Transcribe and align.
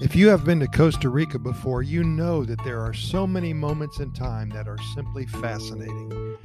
If 0.00 0.14
you 0.14 0.28
have 0.28 0.44
been 0.44 0.60
to 0.60 0.68
Costa 0.68 1.08
Rica 1.08 1.40
before, 1.40 1.82
you 1.82 2.04
know 2.04 2.44
that 2.44 2.62
there 2.62 2.80
are 2.80 2.94
so 2.94 3.26
many 3.26 3.52
moments 3.52 3.98
in 3.98 4.12
time 4.12 4.48
that 4.50 4.68
are 4.68 4.78
simply 4.94 5.26
fascinating. 5.26 6.36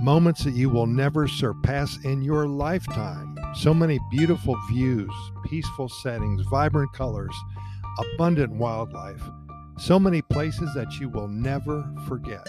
Moments 0.00 0.44
that 0.44 0.54
you 0.54 0.70
will 0.70 0.86
never 0.86 1.28
surpass 1.28 2.02
in 2.04 2.22
your 2.22 2.46
lifetime. 2.46 3.36
So 3.54 3.74
many 3.74 4.00
beautiful 4.10 4.56
views, 4.70 5.12
peaceful 5.44 5.90
settings, 5.90 6.40
vibrant 6.50 6.90
colors, 6.94 7.34
abundant 8.14 8.50
wildlife. 8.50 9.22
So 9.76 10.00
many 10.00 10.22
places 10.22 10.72
that 10.74 10.98
you 10.98 11.10
will 11.10 11.28
never 11.28 11.84
forget. 12.08 12.48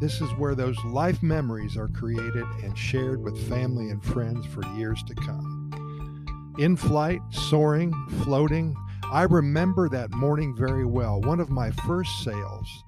This 0.00 0.22
is 0.22 0.30
where 0.38 0.54
those 0.54 0.82
life 0.86 1.22
memories 1.22 1.76
are 1.76 1.88
created 1.88 2.46
and 2.62 2.76
shared 2.76 3.22
with 3.22 3.48
family 3.50 3.90
and 3.90 4.02
friends 4.02 4.46
for 4.46 4.64
years 4.78 5.02
to 5.02 5.14
come. 5.14 6.54
In 6.58 6.74
flight, 6.74 7.20
soaring, 7.28 7.92
floating, 8.22 8.74
I 9.12 9.24
remember 9.24 9.88
that 9.88 10.12
morning 10.12 10.54
very 10.54 10.84
well. 10.84 11.20
One 11.22 11.40
of 11.40 11.50
my 11.50 11.72
first 11.72 12.22
sales. 12.22 12.84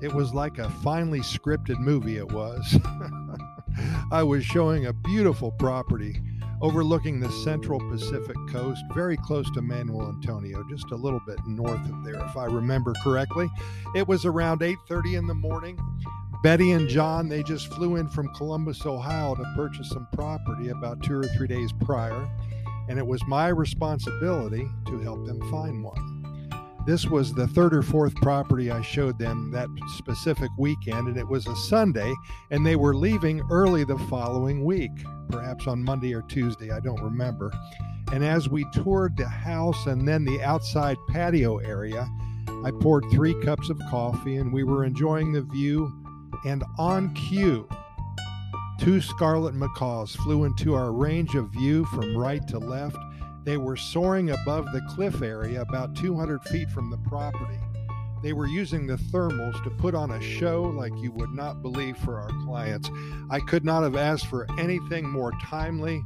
It 0.00 0.10
was 0.10 0.32
like 0.32 0.56
a 0.56 0.70
finely 0.70 1.20
scripted 1.20 1.78
movie, 1.78 2.16
it 2.16 2.32
was. 2.32 2.78
I 4.10 4.22
was 4.22 4.42
showing 4.42 4.86
a 4.86 4.94
beautiful 4.94 5.52
property 5.52 6.22
overlooking 6.62 7.20
the 7.20 7.30
central 7.30 7.78
Pacific 7.90 8.36
coast, 8.48 8.82
very 8.94 9.18
close 9.18 9.50
to 9.50 9.60
Manuel 9.60 10.08
Antonio, 10.08 10.64
just 10.70 10.90
a 10.92 10.96
little 10.96 11.20
bit 11.26 11.38
north 11.46 11.86
of 11.90 12.04
there, 12.04 12.24
if 12.24 12.36
I 12.38 12.46
remember 12.46 12.94
correctly. 13.04 13.50
It 13.94 14.08
was 14.08 14.24
around 14.24 14.62
8:30 14.62 15.16
in 15.16 15.26
the 15.26 15.34
morning. 15.34 15.78
Betty 16.42 16.72
and 16.72 16.88
John, 16.88 17.28
they 17.28 17.42
just 17.42 17.70
flew 17.74 17.96
in 17.96 18.08
from 18.08 18.32
Columbus, 18.34 18.86
Ohio 18.86 19.34
to 19.34 19.44
purchase 19.54 19.90
some 19.90 20.08
property 20.14 20.70
about 20.70 21.02
two 21.02 21.18
or 21.18 21.28
three 21.36 21.48
days 21.48 21.70
prior 21.84 22.26
and 22.88 22.98
it 22.98 23.06
was 23.06 23.20
my 23.26 23.48
responsibility 23.48 24.66
to 24.86 24.98
help 25.00 25.26
them 25.26 25.40
find 25.50 25.82
one. 25.82 26.16
This 26.86 27.06
was 27.06 27.32
the 27.32 27.48
third 27.48 27.74
or 27.74 27.82
fourth 27.82 28.14
property 28.16 28.70
I 28.70 28.80
showed 28.80 29.18
them 29.18 29.50
that 29.50 29.68
specific 29.96 30.50
weekend, 30.56 31.08
and 31.08 31.16
it 31.16 31.26
was 31.26 31.48
a 31.48 31.56
Sunday, 31.56 32.14
and 32.52 32.64
they 32.64 32.76
were 32.76 32.94
leaving 32.94 33.42
early 33.50 33.82
the 33.82 33.98
following 34.08 34.64
week, 34.64 34.92
perhaps 35.28 35.66
on 35.66 35.82
Monday 35.82 36.14
or 36.14 36.22
Tuesday, 36.22 36.70
I 36.70 36.78
don't 36.78 37.02
remember. 37.02 37.52
And 38.12 38.24
as 38.24 38.48
we 38.48 38.64
toured 38.72 39.16
the 39.16 39.28
house 39.28 39.86
and 39.86 40.06
then 40.06 40.24
the 40.24 40.40
outside 40.42 40.96
patio 41.08 41.58
area, 41.58 42.08
I 42.64 42.70
poured 42.80 43.04
three 43.10 43.34
cups 43.42 43.68
of 43.68 43.80
coffee 43.90 44.36
and 44.36 44.52
we 44.52 44.62
were 44.62 44.84
enjoying 44.84 45.32
the 45.32 45.42
view. 45.42 45.92
And 46.44 46.62
on 46.78 47.12
cue, 47.14 47.68
Two 48.78 49.00
scarlet 49.00 49.54
macaws 49.54 50.14
flew 50.16 50.44
into 50.44 50.74
our 50.74 50.92
range 50.92 51.34
of 51.34 51.50
view 51.50 51.84
from 51.86 52.16
right 52.16 52.46
to 52.48 52.58
left. 52.58 52.96
They 53.44 53.56
were 53.56 53.76
soaring 53.76 54.30
above 54.30 54.66
the 54.72 54.82
cliff 54.90 55.22
area 55.22 55.62
about 55.62 55.96
200 55.96 56.42
feet 56.44 56.68
from 56.70 56.90
the 56.90 56.98
property. 56.98 57.58
They 58.22 58.32
were 58.32 58.46
using 58.46 58.86
the 58.86 58.96
thermals 58.96 59.62
to 59.64 59.70
put 59.70 59.94
on 59.94 60.10
a 60.10 60.20
show 60.20 60.62
like 60.62 60.92
you 60.96 61.12
would 61.12 61.30
not 61.30 61.62
believe 61.62 61.96
for 61.98 62.18
our 62.18 62.30
clients. 62.44 62.90
I 63.30 63.40
could 63.40 63.64
not 63.64 63.82
have 63.82 63.96
asked 63.96 64.26
for 64.26 64.46
anything 64.58 65.08
more 65.08 65.32
timely 65.44 66.02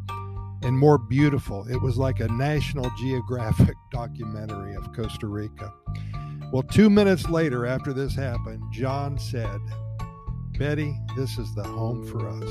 and 0.62 0.78
more 0.78 0.98
beautiful. 0.98 1.66
It 1.68 1.80
was 1.80 1.96
like 1.96 2.20
a 2.20 2.28
National 2.28 2.90
Geographic 2.98 3.76
documentary 3.92 4.74
of 4.74 4.92
Costa 4.92 5.26
Rica. 5.26 5.72
Well, 6.52 6.62
two 6.62 6.90
minutes 6.90 7.28
later, 7.28 7.64
after 7.64 7.92
this 7.92 8.14
happened, 8.14 8.62
John 8.72 9.18
said, 9.18 9.60
Betty, 10.60 10.94
this 11.16 11.38
is 11.38 11.54
the 11.54 11.62
home 11.62 12.06
for 12.06 12.28
us. 12.28 12.50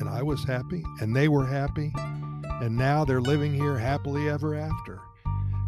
And 0.00 0.08
I 0.08 0.20
was 0.20 0.42
happy, 0.42 0.82
and 1.00 1.14
they 1.14 1.28
were 1.28 1.46
happy, 1.46 1.92
and 1.94 2.76
now 2.76 3.04
they're 3.04 3.20
living 3.20 3.54
here 3.54 3.78
happily 3.78 4.28
ever 4.28 4.56
after. 4.56 4.98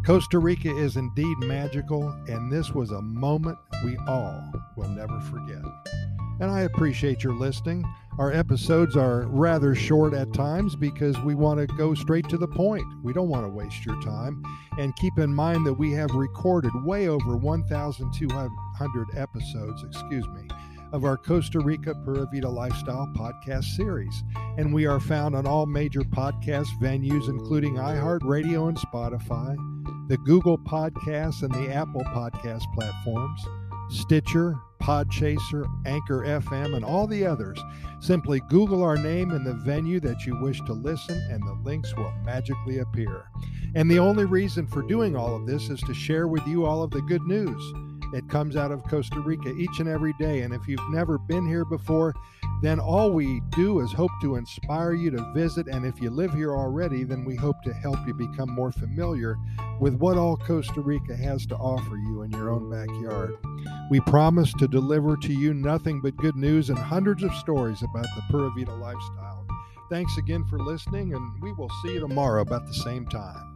Costa 0.05 0.39
Rica 0.39 0.75
is 0.75 0.97
indeed 0.97 1.37
magical, 1.37 2.09
and 2.27 2.51
this 2.51 2.71
was 2.71 2.91
a 2.91 3.01
moment 3.01 3.57
we 3.85 3.95
all 4.09 4.43
will 4.75 4.89
never 4.89 5.21
forget. 5.21 5.63
And 6.41 6.51
I 6.51 6.63
appreciate 6.63 7.23
your 7.23 7.35
listening. 7.35 7.85
Our 8.19 8.33
episodes 8.33 8.97
are 8.97 9.25
rather 9.27 9.75
short 9.75 10.13
at 10.13 10.33
times 10.33 10.75
because 10.75 11.17
we 11.21 11.33
want 11.33 11.61
to 11.61 11.75
go 11.77 11.93
straight 11.93 12.27
to 12.27 12.37
the 12.37 12.47
point. 12.47 12.83
We 13.01 13.13
don't 13.13 13.29
want 13.29 13.45
to 13.45 13.49
waste 13.49 13.85
your 13.85 14.01
time. 14.01 14.43
And 14.77 14.95
keep 14.97 15.17
in 15.17 15.33
mind 15.33 15.65
that 15.65 15.73
we 15.75 15.93
have 15.93 16.11
recorded 16.11 16.73
way 16.83 17.07
over 17.07 17.37
1,200 17.37 19.07
episodes, 19.15 19.83
excuse 19.83 20.27
me, 20.27 20.47
of 20.93 21.05
our 21.05 21.17
Costa 21.17 21.59
Rica 21.59 21.95
Pura 22.05 22.27
Vida 22.31 22.47
Lifestyle 22.47 23.11
podcast 23.17 23.65
series. 23.75 24.23
And 24.57 24.71
we 24.71 24.85
are 24.85 24.99
found 24.99 25.35
on 25.35 25.47
all 25.47 25.65
major 25.65 26.01
podcast 26.01 26.67
venues, 26.79 27.27
including 27.27 27.75
iHeartRadio 27.75 28.69
and 28.69 28.77
Spotify, 28.77 29.57
the 30.07 30.17
Google 30.17 30.59
Podcasts 30.59 31.41
and 31.41 31.51
the 31.51 31.73
Apple 31.73 32.03
Podcast 32.03 32.61
platforms, 32.75 33.43
Stitcher, 33.89 34.55
Podchaser, 34.79 35.65
Anchor 35.87 36.21
FM, 36.25 36.75
and 36.75 36.85
all 36.85 37.07
the 37.07 37.25
others. 37.25 37.59
Simply 37.99 38.41
Google 38.49 38.83
our 38.83 38.97
name 38.97 39.31
and 39.31 39.45
the 39.45 39.53
venue 39.53 39.99
that 40.01 40.27
you 40.27 40.39
wish 40.41 40.59
to 40.61 40.73
listen, 40.73 41.19
and 41.31 41.41
the 41.41 41.57
links 41.63 41.95
will 41.95 42.13
magically 42.23 42.79
appear. 42.79 43.25
And 43.73 43.89
the 43.89 43.99
only 43.99 44.25
reason 44.25 44.67
for 44.67 44.83
doing 44.83 45.15
all 45.15 45.35
of 45.35 45.47
this 45.47 45.69
is 45.69 45.79
to 45.81 45.93
share 45.95 46.27
with 46.27 46.45
you 46.45 46.65
all 46.65 46.83
of 46.83 46.91
the 46.91 47.01
good 47.01 47.23
news 47.23 47.73
it 48.13 48.29
comes 48.29 48.55
out 48.55 48.71
of 48.71 48.83
Costa 48.83 49.19
Rica 49.19 49.49
each 49.55 49.79
and 49.79 49.89
every 49.89 50.13
day. 50.19 50.41
And 50.41 50.53
if 50.53 50.67
you've 50.67 50.89
never 50.91 51.17
been 51.17 51.47
here 51.47 51.65
before, 51.65 52.13
then 52.61 52.79
all 52.79 53.11
we 53.11 53.41
do 53.51 53.79
is 53.79 53.91
hope 53.91 54.11
to 54.21 54.35
inspire 54.35 54.93
you 54.93 55.11
to 55.11 55.33
visit. 55.33 55.67
And 55.67 55.85
if 55.85 55.99
you 55.99 56.09
live 56.09 56.33
here 56.33 56.55
already, 56.55 57.03
then 57.03 57.25
we 57.25 57.35
hope 57.35 57.61
to 57.63 57.73
help 57.73 57.97
you 58.05 58.13
become 58.13 58.51
more 58.51 58.71
familiar 58.71 59.35
with 59.79 59.95
what 59.95 60.17
all 60.17 60.37
Costa 60.37 60.81
Rica 60.81 61.15
has 61.15 61.45
to 61.47 61.55
offer 61.55 61.97
you 61.97 62.21
in 62.21 62.31
your 62.31 62.51
own 62.51 62.69
backyard. 62.69 63.35
We 63.89 63.99
promise 64.01 64.53
to 64.59 64.67
deliver 64.67 65.17
to 65.17 65.33
you 65.33 65.53
nothing 65.53 65.99
but 66.01 66.15
good 66.17 66.35
news 66.35 66.69
and 66.69 66.77
hundreds 66.77 67.23
of 67.23 67.33
stories 67.35 67.81
about 67.81 68.07
the 68.15 68.23
Pura 68.29 68.51
Vida 68.57 68.73
lifestyle. 68.73 69.45
Thanks 69.89 70.17
again 70.17 70.45
for 70.45 70.59
listening, 70.59 71.13
and 71.13 71.41
we 71.41 71.51
will 71.53 71.69
see 71.83 71.93
you 71.93 71.99
tomorrow 71.99 72.41
about 72.41 72.65
the 72.65 72.73
same 72.73 73.05
time. 73.07 73.52